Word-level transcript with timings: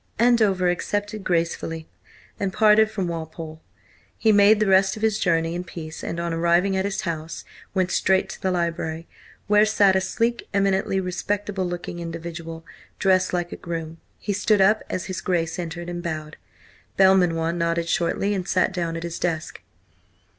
Andover 0.17 0.67
accepted 0.71 1.23
gracefully 1.23 1.87
and 2.39 2.51
parted 2.51 2.89
from 2.89 3.05
Mr. 3.05 3.09
Walpole. 3.09 3.61
He 4.17 4.31
made 4.31 4.59
the 4.59 4.65
rest 4.65 4.95
of 4.97 5.03
his 5.03 5.19
journey 5.19 5.53
in 5.53 5.63
peace, 5.63 6.03
and 6.03 6.19
on 6.19 6.33
arriving 6.33 6.75
at 6.75 6.85
his 6.85 7.01
house, 7.01 7.45
went 7.75 7.91
straight 7.91 8.27
to 8.29 8.41
the 8.41 8.49
library, 8.49 9.07
where 9.45 9.63
sat 9.63 9.95
a 9.95 10.01
sleek, 10.01 10.47
eminently 10.55 10.99
respectable 10.99 11.67
looking 11.67 11.99
individual, 11.99 12.65
dressed 12.97 13.31
like 13.31 13.51
a 13.51 13.55
groom. 13.55 13.99
He 14.17 14.33
stood 14.33 14.59
up 14.59 14.81
as 14.89 15.05
his 15.05 15.21
Grace 15.21 15.59
entered, 15.59 15.87
and 15.87 16.01
bowed. 16.01 16.37
Belmanoir 16.97 17.53
nodded 17.53 17.87
shortly 17.87 18.33
and 18.33 18.47
sat 18.47 18.73
down 18.73 18.97
at 18.97 19.03
his 19.03 19.19
desk. 19.19 19.61